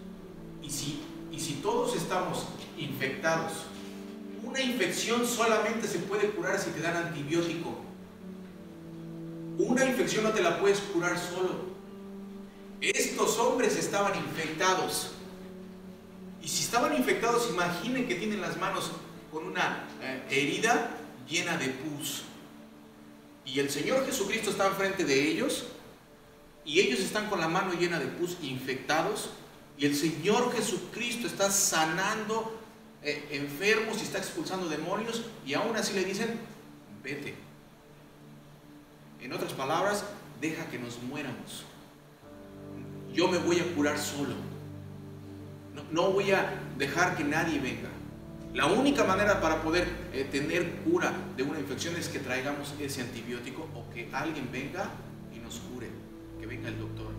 Y 0.62 0.70
si, 0.70 1.02
y 1.32 1.40
si 1.40 1.54
todos 1.54 1.96
estamos 1.96 2.46
infectados, 2.78 3.52
una 4.42 4.60
infección 4.60 5.26
solamente 5.26 5.88
se 5.88 6.00
puede 6.00 6.30
curar 6.30 6.58
si 6.58 6.70
te 6.70 6.80
dan 6.80 6.96
antibiótico. 6.96 7.80
Una 9.58 9.84
infección 9.84 10.24
no 10.24 10.30
te 10.30 10.42
la 10.42 10.60
puedes 10.60 10.80
curar 10.80 11.18
solo. 11.18 11.74
Estos 12.80 13.38
hombres 13.38 13.76
estaban 13.76 14.14
infectados. 14.16 15.12
Y 16.42 16.48
si 16.48 16.64
estaban 16.64 16.94
infectados, 16.94 17.48
imaginen 17.48 18.06
que 18.06 18.16
tienen 18.16 18.42
las 18.42 18.58
manos 18.58 18.90
con 19.32 19.46
una 19.46 19.88
eh, 20.02 20.26
herida 20.28 21.03
llena 21.28 21.56
de 21.56 21.68
pus. 21.68 22.22
Y 23.46 23.60
el 23.60 23.70
Señor 23.70 24.04
Jesucristo 24.06 24.50
está 24.50 24.66
enfrente 24.66 25.04
de 25.04 25.28
ellos 25.28 25.66
y 26.64 26.80
ellos 26.80 27.00
están 27.00 27.28
con 27.28 27.40
la 27.40 27.48
mano 27.48 27.74
llena 27.74 27.98
de 27.98 28.06
pus 28.06 28.38
infectados 28.42 29.30
y 29.76 29.86
el 29.86 29.94
Señor 29.94 30.52
Jesucristo 30.54 31.26
está 31.26 31.50
sanando 31.50 32.58
eh, 33.02 33.28
enfermos 33.32 33.98
y 34.00 34.02
está 34.02 34.18
expulsando 34.18 34.68
demonios 34.68 35.22
y 35.44 35.54
aún 35.54 35.76
así 35.76 35.92
le 35.92 36.04
dicen, 36.04 36.40
vete. 37.02 37.34
En 39.20 39.32
otras 39.32 39.52
palabras, 39.52 40.04
deja 40.40 40.66
que 40.66 40.78
nos 40.78 41.02
muéramos. 41.02 41.64
Yo 43.12 43.28
me 43.28 43.38
voy 43.38 43.60
a 43.60 43.74
curar 43.74 43.98
solo. 43.98 44.34
No, 45.74 45.82
no 45.90 46.12
voy 46.12 46.30
a 46.32 46.60
dejar 46.78 47.16
que 47.16 47.24
nadie 47.24 47.58
venga. 47.58 47.90
La 48.54 48.66
única 48.66 49.02
manera 49.02 49.40
para 49.40 49.60
poder 49.62 49.84
eh, 50.12 50.28
tener 50.30 50.76
cura 50.84 51.12
de 51.36 51.42
una 51.42 51.58
infección 51.58 51.96
es 51.96 52.08
que 52.08 52.20
traigamos 52.20 52.72
ese 52.78 53.00
antibiótico 53.00 53.68
o 53.74 53.92
que 53.92 54.08
alguien 54.12 54.48
venga 54.52 54.90
y 55.34 55.40
nos 55.40 55.58
cure, 55.58 55.88
que 56.38 56.46
venga 56.46 56.68
el 56.68 56.78
doctor. 56.78 57.10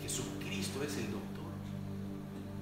Jesucristo 0.00 0.84
es 0.84 0.96
el 0.96 1.10
doctor. 1.10 1.50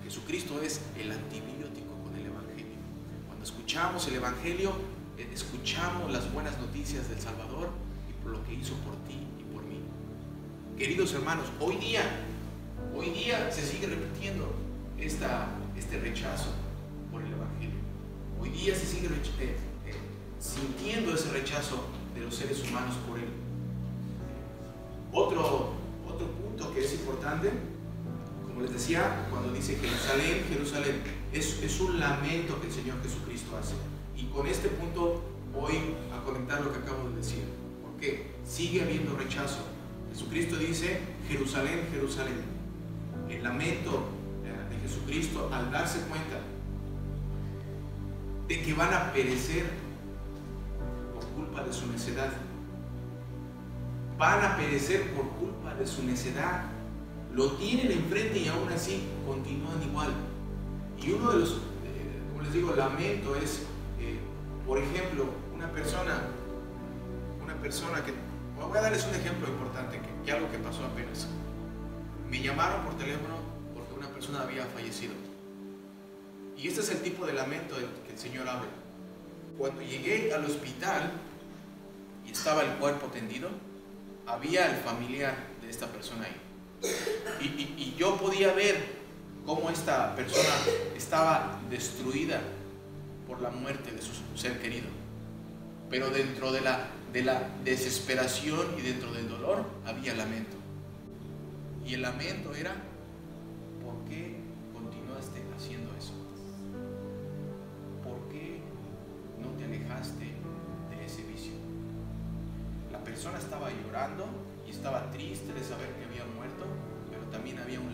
Jesucristo 0.02 0.62
es 0.62 0.80
el 0.98 1.12
antibiótico 1.12 2.02
con 2.02 2.16
el 2.16 2.24
Evangelio. 2.24 2.78
Cuando 3.26 3.44
escuchamos 3.44 4.08
el 4.08 4.14
Evangelio, 4.14 4.72
eh, 5.18 5.28
escuchamos 5.34 6.10
las 6.10 6.32
buenas 6.32 6.58
noticias 6.58 7.10
del 7.10 7.20
Salvador 7.20 7.68
y 8.08 8.22
por 8.22 8.32
lo 8.32 8.42
que 8.46 8.54
hizo 8.54 8.72
por 8.76 8.96
ti 9.06 9.18
y 9.38 9.52
por 9.52 9.62
mí. 9.64 9.82
Queridos 10.78 11.12
hermanos, 11.12 11.44
hoy 11.60 11.76
día, 11.76 12.00
hoy 12.94 13.10
día 13.10 13.52
se 13.52 13.60
sigue 13.60 13.86
repitiendo 13.86 14.50
este 14.98 16.00
rechazo. 16.00 16.65
Hoy 18.46 18.52
día 18.52 18.76
se 18.76 18.86
sigue 18.86 19.08
eh, 19.08 19.56
eh, 19.86 19.92
sintiendo 20.38 21.12
ese 21.12 21.32
rechazo 21.32 21.84
de 22.14 22.20
los 22.20 22.32
seres 22.32 22.62
humanos 22.62 22.94
por 23.08 23.18
él. 23.18 23.26
Otro, 25.12 25.72
otro 26.06 26.30
punto 26.30 26.72
que 26.72 26.84
es 26.84 26.92
importante, 26.92 27.50
como 28.46 28.60
les 28.60 28.72
decía, 28.72 29.26
cuando 29.30 29.52
dice 29.52 29.74
Jerusalén, 29.74 30.44
Jerusalén, 30.48 31.02
es, 31.32 31.60
es 31.60 31.80
un 31.80 31.98
lamento 31.98 32.60
que 32.60 32.68
el 32.68 32.72
Señor 32.72 33.02
Jesucristo 33.02 33.56
hace. 33.56 33.74
Y 34.16 34.26
con 34.26 34.46
este 34.46 34.68
punto 34.68 35.24
voy 35.52 35.96
a 36.14 36.22
conectar 36.24 36.60
lo 36.60 36.72
que 36.72 36.78
acabo 36.78 37.08
de 37.08 37.16
decir, 37.16 37.42
porque 37.82 38.30
sigue 38.46 38.82
habiendo 38.82 39.16
rechazo. 39.16 39.58
Jesucristo 40.12 40.56
dice, 40.56 41.00
Jerusalén, 41.28 41.88
Jerusalén. 41.90 42.44
El 43.28 43.42
lamento 43.42 44.04
eh, 44.44 44.72
de 44.72 44.88
Jesucristo 44.88 45.50
al 45.52 45.72
darse 45.72 45.98
cuenta 46.02 46.38
de 48.48 48.62
que 48.62 48.74
van 48.74 48.92
a 48.94 49.12
perecer 49.12 49.70
por 51.14 51.24
culpa 51.30 51.64
de 51.64 51.72
su 51.72 51.86
necedad. 51.88 52.30
Van 54.18 54.44
a 54.44 54.56
perecer 54.56 55.12
por 55.14 55.28
culpa 55.30 55.74
de 55.74 55.86
su 55.86 56.04
necedad. 56.04 56.64
Lo 57.34 57.52
tienen 57.52 57.90
enfrente 57.90 58.38
y 58.38 58.48
aún 58.48 58.68
así 58.72 59.02
continúan 59.26 59.82
igual. 59.82 60.10
Y 61.02 61.10
uno 61.12 61.32
de 61.32 61.38
los, 61.40 61.50
eh, 61.50 62.22
como 62.30 62.42
les 62.42 62.52
digo, 62.52 62.74
lamento 62.74 63.34
es, 63.36 63.62
eh, 64.00 64.18
por 64.66 64.78
ejemplo, 64.78 65.26
una 65.54 65.70
persona, 65.70 66.22
una 67.42 67.54
persona 67.54 68.02
que, 68.04 68.14
voy 68.56 68.78
a 68.78 68.80
darles 68.80 69.06
un 69.06 69.14
ejemplo 69.14 69.48
importante, 69.48 70.00
que, 70.00 70.24
que 70.24 70.32
algo 70.32 70.50
que 70.50 70.58
pasó 70.58 70.84
apenas. 70.84 71.26
Me 72.30 72.40
llamaron 72.40 72.84
por 72.84 72.94
teléfono 72.96 73.36
porque 73.74 73.94
una 73.94 74.08
persona 74.08 74.42
había 74.42 74.64
fallecido 74.66 75.25
y 76.56 76.68
este 76.68 76.80
es 76.80 76.90
el 76.90 77.02
tipo 77.02 77.26
de 77.26 77.34
lamento 77.34 77.74
del 77.76 77.86
que 78.06 78.12
el 78.12 78.18
Señor 78.18 78.48
habla. 78.48 78.68
Cuando 79.58 79.82
llegué 79.82 80.32
al 80.32 80.44
hospital 80.44 81.12
y 82.26 82.30
estaba 82.30 82.62
el 82.62 82.72
cuerpo 82.78 83.06
tendido, 83.08 83.48
había 84.26 84.70
el 84.70 84.76
familiar 84.82 85.34
de 85.60 85.70
esta 85.70 85.86
persona 85.86 86.24
ahí. 86.24 86.36
Y, 87.40 87.94
yo 87.96 88.16
podía 88.18 88.52
ver 88.52 88.76
cómo 89.46 89.70
esta 89.70 90.14
persona 90.14 90.54
estaba 90.94 91.58
destruida 91.70 92.40
por 93.26 93.40
la 93.40 93.50
muerte 93.50 93.92
de 93.92 94.02
su 94.02 94.12
ser 94.36 94.60
querido. 94.60 94.88
Pero 95.88 96.10
dentro 96.10 96.52
de 96.52 96.60
la, 96.60 96.88
de 97.12 97.22
la 97.22 97.48
desesperación 97.64 98.74
y 98.78 98.82
dentro 98.82 99.12
del 99.12 99.28
dolor 99.28 99.64
había 99.86 100.14
lamento. 100.14 100.56
Y 101.86 101.94
el 101.94 102.02
lamento 102.02 102.54
era, 102.54 102.74
¿por 103.82 104.04
qué 104.08 104.35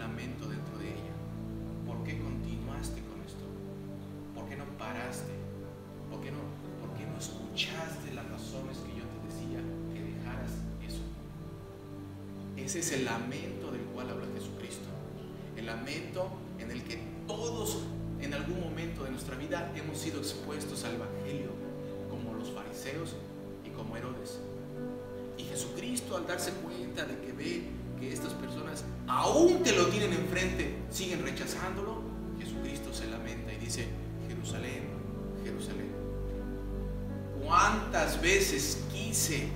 lamento 0.03 0.49
dentro 0.49 0.79
de 0.79 0.87
ella. 0.89 1.15
¿Por 1.87 2.03
qué 2.03 2.19
continuaste 2.19 3.01
con 3.07 3.23
esto? 3.23 3.47
¿Por 4.35 4.49
qué 4.49 4.57
no 4.57 4.65
paraste? 4.77 5.31
¿Por 6.11 6.21
qué 6.21 6.33
no, 6.33 6.43
por 6.81 6.91
no 6.99 7.19
escuchaste 7.19 8.13
las 8.13 8.29
razones 8.29 8.79
que 8.79 8.99
yo 8.99 9.05
te 9.07 9.19
decía 9.31 9.61
que 9.95 10.03
dejaras 10.03 10.51
eso? 10.83 11.03
Ese 12.57 12.81
es 12.81 12.93
el 12.93 13.05
lamento 13.05 13.71
del 13.71 13.83
cual 13.95 14.11
habla 14.11 14.27
Jesucristo. 14.35 14.89
El 15.57 15.67
lamento 15.67 16.27
en 16.59 16.73
el 16.73 16.83
que 16.83 16.99
todos 17.29 17.85
en 18.21 18.35
algún 18.35 18.61
momento 18.61 19.05
de 19.05 19.11
nuestra 19.11 19.37
vida 19.37 19.73
hemos 19.77 19.99
sido 19.99 20.19
expuestos 20.19 20.83
al 20.85 20.97
Evangelio, 20.97 21.51
como 22.11 22.35
los 22.35 22.51
fariseos 22.51 23.15
y 23.65 23.71
como 23.71 23.97
Herodes. 23.97 24.41
Y 25.39 25.45
Jesucristo 25.45 26.17
al 26.17 26.27
darse 26.27 26.53
cuenta 26.55 27.05
de 27.05 27.21
que 27.21 27.33
ve 27.33 27.72
aún 29.07 29.63
que 29.63 29.73
lo 29.73 29.89
tienen 29.89 30.13
enfrente, 30.13 30.77
siguen 30.91 31.23
rechazándolo, 31.23 32.03
Jesucristo 32.39 32.93
se 32.93 33.07
lamenta 33.09 33.53
y 33.53 33.57
dice, 33.57 33.89
Jerusalén, 34.29 34.89
Jerusalén, 35.45 35.93
¿cuántas 37.45 38.21
veces 38.21 38.85
quise 38.93 39.49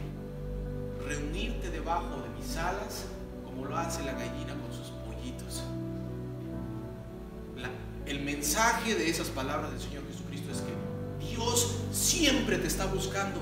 reunirte 1.06 1.70
debajo 1.70 2.22
de 2.22 2.28
mis 2.38 2.56
alas 2.56 3.06
como 3.44 3.64
lo 3.64 3.76
hace 3.76 4.04
la 4.04 4.12
gallina 4.12 4.54
con 4.54 4.72
sus 4.72 4.90
pollitos? 5.06 5.62
el 8.06 8.22
mensaje 8.22 8.94
de 8.94 9.10
esas 9.10 9.28
palabras 9.30 9.72
del 9.72 9.80
Señor 9.80 10.04
Jesucristo 10.08 10.52
es 10.52 10.58
que 10.58 11.26
Dios 11.26 11.76
siempre 11.90 12.56
te 12.58 12.68
está 12.68 12.86
buscando, 12.86 13.40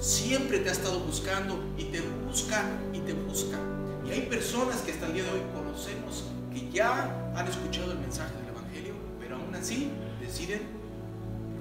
siempre 0.00 0.58
te 0.58 0.70
ha 0.70 0.72
estado 0.72 0.98
buscando 0.98 1.62
y 1.78 1.84
te 1.84 2.00
busca 2.00 2.64
y 2.92 2.98
te 2.98 3.12
busca. 3.12 3.58
Hay 4.10 4.22
personas 4.22 4.76
que 4.82 4.92
hasta 4.92 5.06
el 5.06 5.14
día 5.14 5.24
de 5.24 5.30
hoy 5.30 5.42
conocemos 5.54 6.24
que 6.52 6.70
ya 6.70 7.32
han 7.36 7.46
escuchado 7.46 7.92
el 7.92 7.98
mensaje 7.98 8.34
del 8.38 8.48
Evangelio, 8.48 8.94
pero 9.20 9.36
aún 9.36 9.54
así 9.54 9.90
deciden 10.20 10.62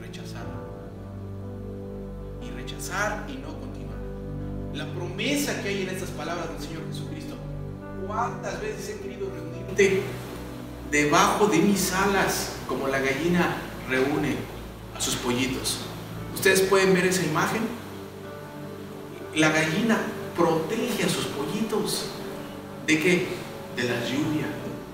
rechazarlo. 0.01 0.69
Y 2.41 2.49
rechazar 2.51 3.25
y 3.29 3.33
no 3.37 3.59
continuar. 3.59 3.97
La 4.73 4.91
promesa 4.93 5.61
que 5.61 5.69
hay 5.69 5.81
en 5.83 5.89
estas 5.89 6.09
palabras 6.11 6.49
del 6.49 6.59
Señor 6.59 6.87
Jesucristo. 6.87 7.35
¿Cuántas 8.07 8.59
veces 8.61 8.95
he 8.95 9.01
querido 9.01 9.29
reunirte 9.29 10.03
debajo 10.91 11.47
de 11.47 11.59
mis 11.59 11.93
alas, 11.93 12.53
como 12.67 12.87
la 12.87 12.99
gallina 12.99 13.57
reúne 13.89 14.35
a 14.95 15.01
sus 15.01 15.15
pollitos. 15.15 15.79
Ustedes 16.33 16.61
pueden 16.61 16.93
ver 16.93 17.05
esa 17.05 17.23
imagen. 17.23 17.61
La 19.35 19.49
gallina 19.49 19.99
protege 20.35 21.03
a 21.03 21.09
sus 21.09 21.25
pollitos. 21.25 22.05
¿De 22.89 22.99
qué? 22.99 23.27
De 23.75 23.83
la 23.83 24.03
lluvia, 24.03 24.47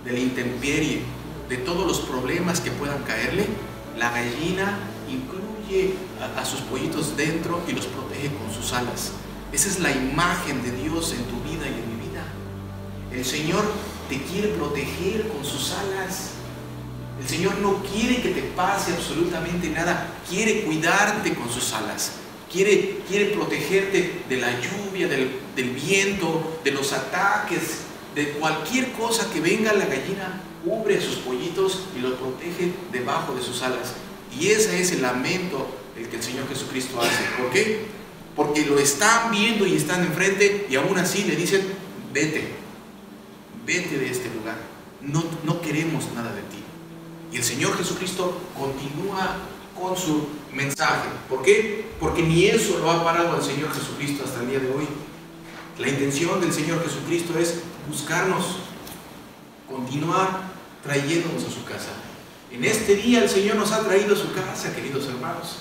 de 0.03 0.11
la 0.11 0.19
intemperie, 0.19 0.99
de 1.47 1.55
todos 1.55 1.87
los 1.87 2.01
problemas 2.01 2.59
que 2.59 2.69
puedan 2.69 3.01
caerle. 3.03 3.45
La 3.97 4.11
gallina 4.11 4.79
incluye 5.09 5.93
a, 6.35 6.43
sus 6.43 6.59
pollitos 6.59 7.15
dentro 7.15 7.61
y 7.69 7.71
los 7.71 7.85
protege 7.85 8.31
con 8.35 8.53
sus 8.53 8.73
alas. 8.73 9.13
Esa 9.53 9.69
es 9.69 9.79
la 9.79 9.91
imagen 9.91 10.61
de 10.61 10.71
Dios 10.71 11.13
en 11.13 11.23
tu 11.23 11.41
vida 11.49 11.67
y 11.67 11.69
en 11.69 11.97
mi 11.97 12.09
vida. 12.09 12.25
El 13.13 13.23
Señor 13.23 13.63
te 14.09 14.21
quiere 14.23 14.49
proteger 14.49 15.29
con 15.29 15.45
sus 15.45 15.71
alas. 15.71 16.31
El 17.21 17.29
Señor 17.29 17.59
no 17.59 17.81
quiere 17.81 18.21
que 18.21 18.31
te 18.31 18.41
pase 18.41 18.91
absolutamente 18.91 19.69
nada, 19.69 20.09
quiere 20.29 20.63
cuidarte 20.63 21.33
con 21.33 21.49
sus 21.49 21.71
alas. 21.71 22.11
Quiere, 22.51 22.99
quiere 23.07 23.27
protegerte 23.27 24.23
de 24.27 24.37
la 24.37 24.49
lluvia, 24.59 25.07
del 25.07 25.69
viento, 25.71 26.59
de 26.63 26.71
los 26.71 26.91
ataques, 26.91 27.84
de 28.15 28.29
cualquier 28.31 28.93
cosa 28.93 29.29
que 29.31 29.41
venga 29.41 29.73
la 29.73 29.85
gallina, 29.85 30.41
cubre 30.63 30.97
a 30.97 31.01
sus 31.01 31.17
pollitos 31.17 31.81
y 31.95 31.99
los 31.99 32.13
protege 32.13 32.71
debajo 32.91 33.35
de 33.35 33.43
sus 33.43 33.61
alas. 33.61 33.93
Y 34.39 34.47
ese 34.47 34.81
es 34.81 34.93
el 34.93 35.01
lamento 35.01 35.67
el 35.97 36.07
que 36.07 36.15
el 36.15 36.23
Señor 36.23 36.47
Jesucristo 36.47 36.99
hace. 37.01 37.23
¿Por 37.37 37.51
qué? 37.51 37.85
Porque 38.35 38.65
lo 38.65 38.79
están 38.79 39.31
viendo 39.31 39.67
y 39.67 39.75
están 39.75 40.03
enfrente 40.03 40.67
y 40.69 40.75
aún 40.75 40.97
así 40.97 41.25
le 41.25 41.35
dicen, 41.35 41.61
vete, 42.13 42.47
vete 43.65 43.97
de 43.97 44.09
este 44.09 44.29
lugar, 44.33 44.57
no, 45.01 45.23
no 45.43 45.61
queremos 45.61 46.05
nada 46.15 46.33
de 46.33 46.41
ti. 46.41 46.63
Y 47.31 47.37
el 47.37 47.43
Señor 47.43 47.77
Jesucristo 47.77 48.39
continúa 48.57 49.37
con 49.77 49.97
su 49.97 50.27
mensaje. 50.53 51.09
¿Por 51.29 51.43
qué? 51.43 51.85
Porque 51.99 52.23
ni 52.23 52.45
eso 52.45 52.79
lo 52.79 52.91
ha 52.91 53.03
parado 53.03 53.35
al 53.35 53.43
Señor 53.43 53.73
Jesucristo 53.73 54.23
hasta 54.25 54.41
el 54.41 54.49
día 54.49 54.59
de 54.59 54.69
hoy. 54.69 54.87
La 55.79 55.89
intención 55.89 56.39
del 56.39 56.53
Señor 56.53 56.81
Jesucristo 56.83 57.37
es 57.37 57.55
buscarnos, 57.87 58.57
continuar 59.69 60.55
trayéndonos 60.83 61.43
a 61.43 61.49
su 61.49 61.63
casa. 61.65 61.89
En 62.51 62.63
este 62.63 62.95
día 62.95 63.23
el 63.23 63.29
Señor 63.29 63.55
nos 63.55 63.71
ha 63.71 63.83
traído 63.83 64.15
a 64.15 64.17
su 64.17 64.31
casa, 64.33 64.73
queridos 64.75 65.07
hermanos. 65.07 65.57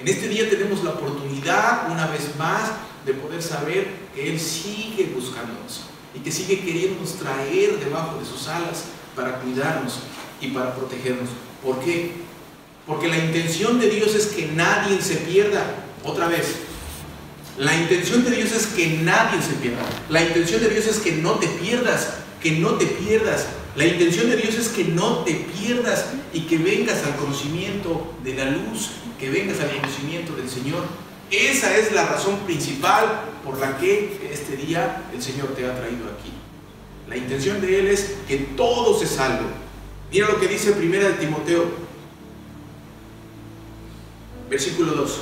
En 0.00 0.08
este 0.08 0.28
día 0.28 0.48
tenemos 0.48 0.82
la 0.82 0.90
oportunidad, 0.90 1.90
una 1.90 2.06
vez 2.06 2.34
más, 2.36 2.72
de 3.06 3.14
poder 3.14 3.42
saber 3.42 3.88
que 4.14 4.32
Él 4.32 4.40
sigue 4.40 5.12
buscándonos 5.14 5.82
y 6.14 6.20
que 6.20 6.32
sigue 6.32 6.60
queriéndonos 6.60 7.14
traer 7.14 7.78
debajo 7.78 8.18
de 8.18 8.24
sus 8.24 8.48
alas 8.48 8.84
para 9.14 9.40
cuidarnos 9.40 10.00
y 10.40 10.48
para 10.48 10.74
protegernos. 10.74 11.28
¿Por 11.62 11.80
qué? 11.80 12.12
Porque 12.86 13.08
la 13.08 13.18
intención 13.18 13.78
de 13.78 13.88
Dios 13.88 14.14
es 14.14 14.26
que 14.26 14.46
nadie 14.48 15.00
se 15.00 15.16
pierda. 15.16 15.62
Otra 16.04 16.26
vez, 16.26 16.56
la 17.58 17.76
intención 17.76 18.24
de 18.24 18.30
Dios 18.30 18.52
es 18.52 18.66
que 18.68 18.88
nadie 19.02 19.42
se 19.42 19.54
pierda. 19.54 19.82
La 20.08 20.22
intención 20.22 20.60
de 20.62 20.70
Dios 20.70 20.86
es 20.86 20.98
que 20.98 21.12
no 21.12 21.32
te 21.32 21.48
pierdas, 21.48 22.14
que 22.42 22.52
no 22.52 22.70
te 22.74 22.86
pierdas. 22.86 23.46
La 23.76 23.84
intención 23.84 24.30
de 24.30 24.36
Dios 24.36 24.54
es 24.54 24.68
que 24.68 24.84
no 24.84 25.18
te 25.18 25.34
pierdas 25.34 26.06
y 26.32 26.40
que 26.42 26.58
vengas 26.58 27.04
al 27.04 27.16
conocimiento 27.16 28.14
de 28.24 28.34
la 28.34 28.46
luz, 28.46 28.90
que 29.18 29.30
vengas 29.30 29.60
al 29.60 29.70
conocimiento 29.70 30.34
del 30.34 30.48
Señor. 30.48 30.84
Esa 31.30 31.76
es 31.76 31.92
la 31.92 32.06
razón 32.06 32.38
principal 32.40 33.22
por 33.44 33.58
la 33.58 33.78
que 33.78 34.30
este 34.30 34.56
día 34.56 35.04
el 35.14 35.22
Señor 35.22 35.54
te 35.54 35.66
ha 35.66 35.74
traído 35.74 36.06
aquí. 36.06 36.32
La 37.08 37.16
intención 37.16 37.60
de 37.60 37.80
Él 37.80 37.88
es 37.88 38.14
que 38.26 38.36
todo 38.56 38.98
se 38.98 39.06
salve. 39.06 39.44
Mira 40.10 40.28
lo 40.28 40.40
que 40.40 40.48
dice 40.48 40.72
primera 40.72 41.08
de 41.08 41.14
Timoteo, 41.14 41.64
versículo 44.48 44.92
2. 44.92 45.20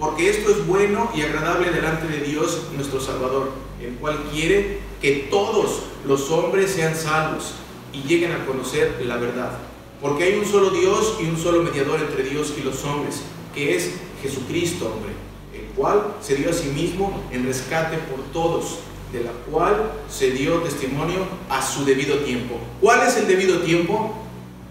Porque 0.00 0.30
esto 0.30 0.50
es 0.50 0.66
bueno 0.66 1.10
y 1.14 1.20
agradable 1.20 1.70
delante 1.70 2.08
de 2.08 2.22
Dios 2.24 2.62
nuestro 2.74 3.02
Salvador, 3.02 3.52
el 3.82 3.94
cual 3.96 4.18
quiere 4.32 4.78
que 5.02 5.28
todos 5.30 5.82
los 6.06 6.30
hombres 6.30 6.70
sean 6.70 6.96
salvos 6.96 7.52
y 7.92 8.02
lleguen 8.08 8.32
a 8.32 8.46
conocer 8.46 8.98
la 9.04 9.18
verdad. 9.18 9.58
Porque 10.00 10.24
hay 10.24 10.38
un 10.38 10.46
solo 10.46 10.70
Dios 10.70 11.18
y 11.20 11.26
un 11.26 11.36
solo 11.36 11.62
mediador 11.62 12.00
entre 12.00 12.22
Dios 12.22 12.54
y 12.58 12.62
los 12.62 12.82
hombres, 12.84 13.20
que 13.54 13.76
es 13.76 13.90
Jesucristo, 14.22 14.86
hombre, 14.86 15.12
el 15.52 15.66
cual 15.76 16.14
se 16.22 16.36
dio 16.36 16.48
a 16.48 16.54
sí 16.54 16.68
mismo 16.68 17.22
en 17.30 17.44
rescate 17.44 17.98
por 17.98 18.20
todos, 18.32 18.78
de 19.12 19.24
la 19.24 19.32
cual 19.50 19.92
se 20.08 20.30
dio 20.30 20.60
testimonio 20.60 21.26
a 21.50 21.60
su 21.60 21.84
debido 21.84 22.20
tiempo. 22.20 22.58
¿Cuál 22.80 23.06
es 23.06 23.18
el 23.18 23.26
debido 23.26 23.58
tiempo? 23.60 24.14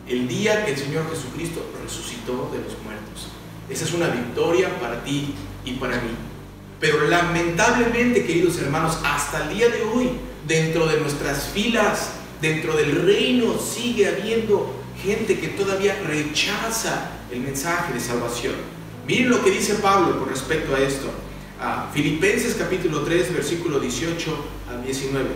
El 0.07 0.27
día 0.27 0.65
que 0.65 0.71
el 0.71 0.77
Señor 0.77 1.07
Jesucristo 1.11 1.61
resucitó 1.83 2.49
de 2.51 2.63
los 2.63 2.81
muertos. 2.83 2.98
Esa 3.69 3.85
es 3.85 3.93
una 3.93 4.07
victoria 4.07 4.79
para 4.79 5.03
ti 5.03 5.33
y 5.63 5.73
para 5.73 5.95
mí. 5.97 6.09
Pero 6.79 7.07
lamentablemente, 7.07 8.25
queridos 8.25 8.57
hermanos, 8.59 8.97
hasta 9.03 9.43
el 9.43 9.57
día 9.57 9.69
de 9.69 9.83
hoy, 9.83 10.09
dentro 10.47 10.87
de 10.87 10.99
nuestras 10.99 11.49
filas, 11.49 12.11
dentro 12.41 12.75
del 12.75 13.05
reino, 13.05 13.59
sigue 13.59 14.07
habiendo 14.07 14.73
gente 15.03 15.39
que 15.39 15.49
todavía 15.49 16.01
rechaza 16.07 17.11
el 17.31 17.41
mensaje 17.41 17.93
de 17.93 17.99
salvación. 17.99 18.55
Miren 19.05 19.29
lo 19.29 19.43
que 19.43 19.51
dice 19.51 19.75
Pablo 19.75 20.19
con 20.19 20.29
respecto 20.29 20.75
a 20.75 20.79
esto. 20.79 21.09
Filipenses 21.93 22.55
capítulo 22.55 23.01
3, 23.01 23.33
versículo 23.33 23.79
18 23.79 24.45
al 24.69 24.83
19. 24.83 25.27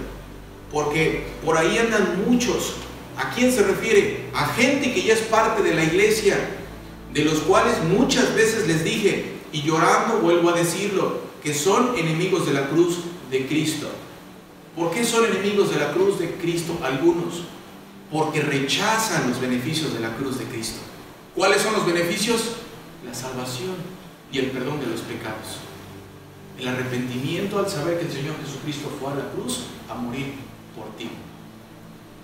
Porque 0.71 1.27
por 1.43 1.57
ahí 1.57 1.77
andan 1.77 2.23
muchos. 2.25 2.75
¿A 3.17 3.29
quién 3.31 3.51
se 3.51 3.63
refiere? 3.63 4.25
A 4.33 4.47
gente 4.47 4.93
que 4.93 5.03
ya 5.03 5.13
es 5.13 5.21
parte 5.21 5.61
de 5.61 5.75
la 5.75 5.83
iglesia, 5.83 6.37
de 7.13 7.25
los 7.25 7.39
cuales 7.39 7.75
muchas 7.83 8.33
veces 8.35 8.67
les 8.67 8.83
dije, 8.83 9.33
y 9.51 9.61
llorando 9.61 10.19
vuelvo 10.19 10.49
a 10.49 10.53
decirlo, 10.53 11.21
que 11.43 11.53
son 11.53 11.95
enemigos 11.97 12.45
de 12.47 12.53
la 12.53 12.67
cruz 12.69 12.99
de 13.29 13.45
Cristo. 13.45 13.87
¿Por 14.75 14.91
qué 14.91 15.05
son 15.05 15.25
enemigos 15.25 15.69
de 15.69 15.79
la 15.79 15.91
cruz 15.91 16.17
de 16.17 16.31
Cristo 16.31 16.77
algunos? 16.81 17.43
Porque 18.11 18.41
rechazan 18.41 19.29
los 19.29 19.39
beneficios 19.39 19.93
de 19.93 19.99
la 19.99 20.15
cruz 20.15 20.39
de 20.39 20.45
Cristo. 20.45 20.79
¿Cuáles 21.35 21.61
son 21.61 21.73
los 21.73 21.85
beneficios? 21.85 22.41
La 23.05 23.13
salvación 23.13 23.75
y 24.31 24.39
el 24.39 24.47
perdón 24.47 24.79
de 24.79 24.87
los 24.87 25.01
pecados. 25.01 25.59
El 26.59 26.67
arrepentimiento 26.67 27.59
al 27.59 27.69
saber 27.69 27.99
que 27.99 28.05
el 28.05 28.11
Señor 28.11 28.35
Jesucristo 28.43 28.89
fue 28.99 29.11
a 29.11 29.15
la 29.15 29.29
cruz 29.31 29.65
a 29.89 29.95
morir 29.95 30.33
por 30.75 30.95
ti. 30.97 31.09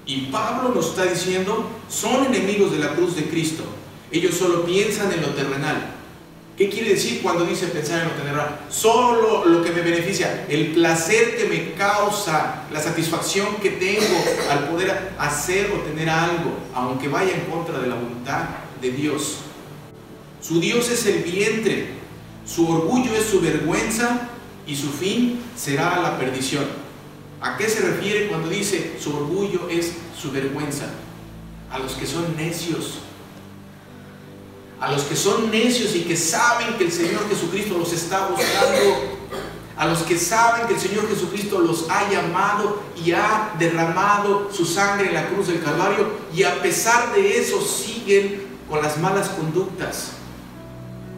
Y 0.08 0.32
Pablo 0.32 0.74
nos 0.74 0.88
está 0.88 1.06
diciendo, 1.06 1.70
son 1.88 2.26
enemigos 2.26 2.72
de 2.72 2.80
la 2.80 2.96
cruz 2.96 3.16
de 3.16 3.30
Cristo. 3.30 3.64
Ellos 4.12 4.36
solo 4.36 4.66
piensan 4.66 5.12
en 5.12 5.22
lo 5.22 5.30
terrenal. 5.30 5.96
¿Qué 6.58 6.68
quiere 6.68 6.90
decir 6.90 7.22
cuando 7.22 7.46
dice 7.46 7.68
pensar 7.68 8.02
en 8.02 8.10
lo 8.10 8.16
terrenal? 8.16 8.60
Solo 8.70 9.46
lo 9.46 9.64
que 9.64 9.72
me 9.72 9.82
beneficia, 9.82 10.46
el 10.50 10.74
placer 10.74 11.38
que 11.38 11.46
me 11.46 11.74
causa, 11.74 12.64
la 12.70 12.82
satisfacción 12.82 13.56
que 13.62 13.70
tengo 13.72 14.22
al 14.52 14.68
poder 14.68 15.14
hacer 15.18 15.72
o 15.72 15.80
tener 15.88 16.10
algo, 16.10 16.58
aunque 16.74 17.08
vaya 17.08 17.34
en 17.34 17.50
contra 17.50 17.80
de 17.80 17.88
la 17.88 17.96
voluntad 17.96 18.44
de 18.82 18.92
Dios. 18.92 19.38
Su 20.42 20.60
Dios 20.60 20.90
es 20.90 21.06
el 21.06 21.24
vientre, 21.24 21.92
su 22.46 22.70
orgullo 22.70 23.16
es 23.16 23.26
su 23.26 23.40
vergüenza 23.40 24.28
y 24.68 24.76
su 24.76 24.90
fin 24.90 25.40
será 25.56 26.02
la 26.02 26.18
perdición. 26.18 26.66
¿A 27.40 27.56
qué 27.56 27.70
se 27.70 27.82
refiere 27.82 28.28
cuando 28.28 28.50
dice 28.50 28.98
su 29.00 29.16
orgullo 29.16 29.70
es 29.70 29.94
su 30.20 30.32
vergüenza? 30.32 30.88
A 31.72 31.80
los 31.80 31.94
que 31.94 32.06
son 32.06 32.36
necios, 32.36 33.00
a 34.80 34.92
los 34.92 35.04
que 35.04 35.16
son 35.16 35.52
necios 35.52 35.96
y 35.96 36.02
que 36.02 36.16
saben 36.16 36.76
que 36.78 36.86
el 36.86 36.92
Señor 36.92 37.28
Jesucristo 37.30 37.78
los 37.78 37.92
está 37.92 38.28
buscando, 38.28 39.20
a 39.76 39.86
los 39.88 40.00
que 40.00 40.18
saben 40.18 40.68
que 40.68 40.74
el 40.74 40.80
Señor 40.80 41.08
Jesucristo 41.08 41.60
los 41.60 41.90
ha 41.90 42.10
llamado 42.10 42.82
y 43.04 43.12
ha 43.12 43.54
derramado 43.58 44.50
su 44.54 44.66
sangre 44.66 45.08
en 45.08 45.14
la 45.14 45.28
cruz 45.30 45.48
del 45.48 45.64
Calvario 45.64 46.08
y 46.34 46.44
a 46.44 46.62
pesar 46.62 47.14
de 47.14 47.40
eso 47.40 47.62
siguen 47.62 48.48
con 48.70 48.82
las 48.82 48.98
malas 48.98 49.30
conductas, 49.30 50.12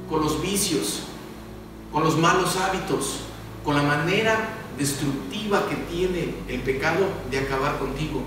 con 0.10 0.21
los 0.21 0.41
vicios, 0.41 1.02
con 1.91 2.04
los 2.04 2.17
malos 2.17 2.56
hábitos, 2.56 3.21
con 3.63 3.76
la 3.76 3.84
manera 3.84 4.50
destructiva 4.78 5.67
que 5.67 5.76
tiene 5.93 6.36
el 6.47 6.62
pecado 6.62 7.08
de 7.30 7.39
acabar 7.39 7.78
contigo. 7.78 8.24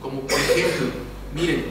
Como 0.00 0.20
por 0.22 0.38
ejemplo, 0.38 0.88
miren, 1.34 1.66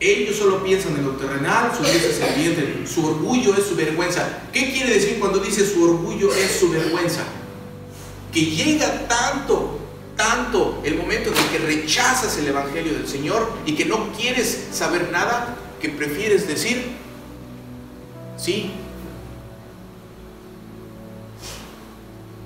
ellos 0.00 0.36
solo 0.36 0.62
piensan 0.62 0.96
en 0.96 1.04
lo 1.04 1.12
terrenal, 1.12 1.72
su 1.76 1.82
Dios 1.82 2.04
es 2.04 2.20
el 2.20 2.34
vientre, 2.34 2.86
su 2.86 3.04
orgullo 3.04 3.54
es 3.56 3.64
su 3.64 3.74
vergüenza. 3.74 4.42
¿Qué 4.52 4.72
quiere 4.72 4.94
decir 4.94 5.18
cuando 5.18 5.40
dice 5.40 5.66
su 5.66 5.82
orgullo 5.82 6.32
es 6.32 6.52
su 6.52 6.70
vergüenza? 6.70 7.24
Que 8.32 8.42
llega 8.42 9.08
tanto, 9.08 9.78
tanto 10.16 10.80
el 10.84 10.96
momento 10.96 11.30
en 11.30 11.48
que 11.48 11.58
rechazas 11.58 12.38
el 12.38 12.46
Evangelio 12.46 12.92
del 12.92 13.08
Señor 13.08 13.50
y 13.66 13.74
que 13.74 13.86
no 13.86 14.12
quieres 14.12 14.68
saber 14.72 15.10
nada, 15.10 15.56
que 15.80 15.88
prefieres 15.88 16.46
decir, 16.46 16.92
sí, 18.36 18.70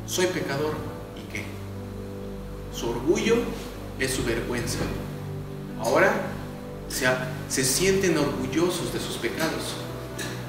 soy 0.07 0.27
pecador. 0.27 0.75
¿Y 1.17 1.33
qué? 1.33 1.45
Su 2.75 2.89
orgullo 2.89 3.37
es 3.99 4.11
su 4.11 4.25
vergüenza. 4.25 4.79
Ahora 5.81 6.32
se, 6.93 7.07
se 7.49 7.65
sienten 7.65 8.17
orgullosos 8.19 8.93
de 8.93 9.01
sus 9.01 9.17
pecados. 9.17 9.75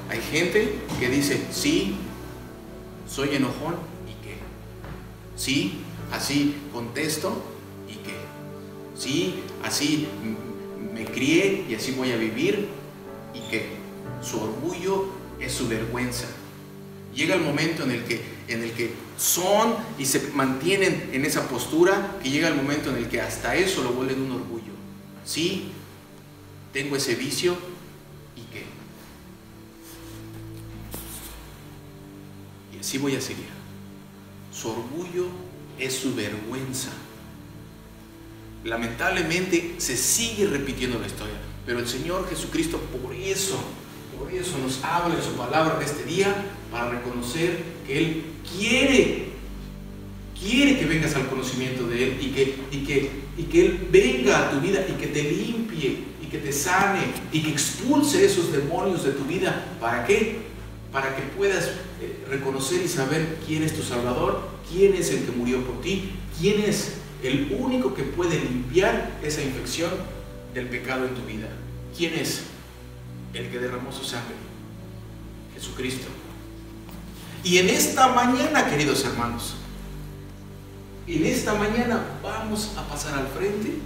Hay 0.09 0.21
gente 0.21 0.75
que 0.99 1.09
dice, 1.09 1.41
sí, 1.51 1.95
soy 3.09 3.35
enojón, 3.35 3.75
¿y 4.07 4.23
qué? 4.23 4.35
Sí, 5.35 5.79
así 6.11 6.55
contesto, 6.71 7.41
¿y 7.87 7.93
qué? 7.93 8.15
Sí, 8.95 9.43
así 9.63 10.07
me 10.93 11.05
crié 11.05 11.65
y 11.69 11.75
así 11.75 11.91
voy 11.91 12.11
a 12.11 12.17
vivir, 12.17 12.67
¿y 13.33 13.39
qué? 13.49 13.69
Su 14.21 14.41
orgullo 14.41 15.05
es 15.39 15.51
su 15.51 15.67
vergüenza. 15.67 16.27
Llega 17.15 17.35
el 17.35 17.41
momento 17.41 17.83
en 17.83 17.91
el 17.91 18.03
que, 18.03 18.21
en 18.47 18.63
el 18.63 18.71
que 18.71 18.93
son 19.17 19.75
y 19.97 20.05
se 20.05 20.31
mantienen 20.33 21.09
en 21.13 21.25
esa 21.25 21.47
postura, 21.47 22.17
que 22.21 22.29
llega 22.29 22.47
el 22.47 22.55
momento 22.55 22.89
en 22.89 22.97
el 22.97 23.07
que 23.07 23.21
hasta 23.21 23.55
eso 23.55 23.83
lo 23.83 23.93
vuelven 23.93 24.21
un 24.21 24.31
orgullo. 24.31 24.73
Sí, 25.25 25.71
tengo 26.73 26.95
ese 26.95 27.15
vicio 27.15 27.55
y 28.35 28.41
qué. 28.51 28.63
Y 32.75 32.79
así 32.79 32.97
voy 32.97 33.15
a 33.15 33.21
seguir. 33.21 33.45
Su 34.51 34.71
orgullo 34.71 35.27
es 35.79 35.93
su 35.93 36.15
vergüenza. 36.15 36.89
Lamentablemente 38.65 39.75
se 39.77 39.95
sigue 39.95 40.47
repitiendo 40.47 40.99
la 40.99 41.05
historia, 41.05 41.35
pero 41.65 41.79
el 41.79 41.87
Señor 41.87 42.27
Jesucristo 42.29 42.79
por 42.79 43.13
eso, 43.13 43.59
por 44.17 44.33
eso 44.33 44.57
nos 44.57 44.83
habla 44.83 45.15
en 45.15 45.23
su 45.23 45.33
palabra 45.33 45.77
de 45.77 45.85
este 45.85 46.05
día 46.05 46.33
para 46.71 46.89
reconocer 46.89 47.61
que 47.85 47.97
Él 47.97 48.23
quiere, 48.57 49.25
quiere 50.39 50.79
que 50.79 50.85
vengas 50.85 51.13
al 51.15 51.27
conocimiento 51.27 51.87
de 51.87 52.03
Él 52.03 52.17
y 52.21 52.27
que, 52.29 52.55
y 52.71 52.77
que, 52.85 53.11
y 53.37 53.43
que 53.43 53.65
Él 53.65 53.87
venga 53.91 54.47
a 54.47 54.51
tu 54.51 54.61
vida 54.61 54.85
y 54.87 54.93
que 54.93 55.07
te 55.07 55.23
limpie 55.23 56.12
que 56.33 56.39
te 56.39 56.51
sane 56.51 57.13
y 57.31 57.43
que 57.43 57.51
expulse 57.51 58.25
esos 58.25 58.51
demonios 58.51 59.03
de 59.03 59.11
tu 59.11 59.23
vida. 59.23 59.65
¿Para 59.79 60.03
qué? 60.03 60.39
Para 60.91 61.15
que 61.15 61.21
puedas 61.21 61.65
eh, 62.01 62.25
reconocer 62.27 62.81
y 62.81 62.87
saber 62.87 63.37
quién 63.45 63.61
es 63.61 63.75
tu 63.75 63.83
Salvador, 63.83 64.49
quién 64.67 64.95
es 64.95 65.11
el 65.11 65.25
que 65.25 65.31
murió 65.31 65.63
por 65.63 65.79
ti, 65.81 66.13
quién 66.39 66.59
es 66.59 66.95
el 67.21 67.55
único 67.59 67.93
que 67.93 68.01
puede 68.01 68.39
limpiar 68.39 69.11
esa 69.21 69.43
infección 69.43 69.91
del 70.55 70.69
pecado 70.69 71.05
en 71.05 71.13
tu 71.13 71.21
vida. 71.21 71.49
¿Quién 71.95 72.15
es 72.15 72.45
el 73.35 73.51
que 73.51 73.59
derramó 73.59 73.91
su 73.91 74.03
sangre? 74.03 74.33
Jesucristo. 75.53 76.07
Y 77.43 77.59
en 77.59 77.69
esta 77.69 78.07
mañana, 78.07 78.71
queridos 78.71 79.05
hermanos, 79.05 79.53
en 81.05 81.25
esta 81.27 81.53
mañana 81.53 82.03
vamos 82.23 82.71
a 82.75 82.87
pasar 82.87 83.19
al 83.19 83.27
frente 83.27 83.77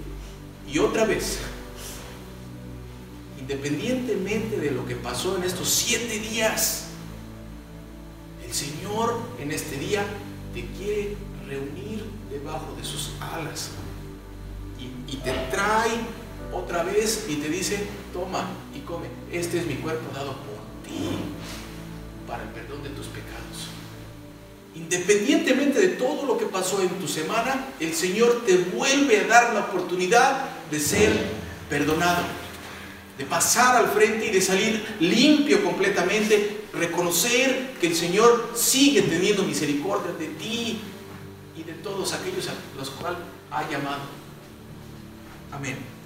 y 0.66 0.78
otra 0.78 1.04
vez, 1.04 1.40
independientemente 3.48 4.60
de 4.60 4.70
lo 4.72 4.84
que 4.86 4.94
pasó 4.94 5.38
en 5.38 5.42
estos 5.42 5.70
siete 5.70 6.18
días, 6.18 6.88
el 8.46 8.52
Señor 8.52 9.22
en 9.40 9.52
este 9.52 9.78
día 9.78 10.04
te 10.52 10.66
quiere 10.76 11.16
reunir 11.46 12.04
debajo 12.30 12.74
de 12.76 12.84
sus 12.84 13.12
alas 13.20 13.70
y, 14.78 15.16
te 15.16 15.32
trae 15.50 15.90
otra 16.52 16.82
vez 16.82 17.24
y 17.26 17.36
te 17.36 17.48
dice, 17.48 17.86
toma 18.12 18.50
y 18.76 18.80
come, 18.80 19.06
este 19.32 19.60
es 19.60 19.66
mi 19.66 19.76
cuerpo 19.76 20.14
dado 20.14 20.32
por 20.32 20.58
ti 20.84 21.08
para 22.26 22.42
el 22.42 22.50
perdón 22.50 22.82
de 22.82 22.90
tus 22.90 23.06
pecados. 23.06 23.68
Independientemente 24.74 25.80
de 25.80 25.88
todo 25.88 26.26
lo 26.26 26.36
que 26.36 26.46
pasó 26.46 26.82
en 26.82 26.90
tu 27.00 27.08
semana, 27.08 27.68
el 27.80 27.94
Señor 27.94 28.44
te 28.44 28.58
vuelve 28.58 29.22
a 29.22 29.26
dar 29.26 29.54
la 29.54 29.60
oportunidad 29.60 30.50
de 30.70 30.78
ser 30.78 31.12
perdonado, 31.70 32.24
de 33.18 33.24
pasar 33.24 33.76
al 33.76 33.90
frente 33.90 34.26
y 34.26 34.30
de 34.30 34.40
salir 34.40 34.96
limpio 35.00 35.64
completamente, 35.64 36.62
reconocer 36.72 37.74
que 37.80 37.88
el 37.88 37.96
Señor 37.96 38.52
sigue 38.54 39.02
teniendo 39.02 39.42
misericordia 39.42 40.12
de 40.12 40.28
ti 40.28 40.80
y 41.56 41.62
de 41.64 41.72
todos 41.74 42.12
aquellos 42.12 42.48
a 42.48 42.54
los 42.76 42.90
cuales 42.90 43.18
ha 43.50 43.68
llamado. 43.68 44.02
Amén. 45.50 45.97